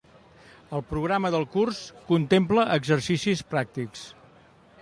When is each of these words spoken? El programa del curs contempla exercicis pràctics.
El 0.77 0.81
programa 0.93 1.31
del 1.35 1.45
curs 1.57 1.83
contempla 2.09 2.67
exercicis 2.79 3.45
pràctics. 3.55 4.09